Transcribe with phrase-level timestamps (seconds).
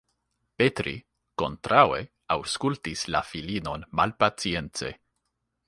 [0.61, 0.93] Petri,
[1.41, 1.99] kontraŭe,
[2.37, 4.93] aŭskultis la filinon malpacience.